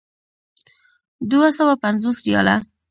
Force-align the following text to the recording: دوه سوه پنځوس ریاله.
دوه 1.31 1.47
سوه 1.57 1.73
پنځوس 1.83 2.17
ریاله. 2.25 2.55